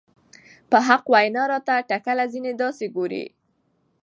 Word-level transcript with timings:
په 0.69 0.77
حق 0.87 1.03
وېنا 1.13 1.43
راته 1.51 1.75
تکله 1.91 2.23
ځينې 2.33 2.51
داسې 2.61 2.85
ګوري 2.95 3.25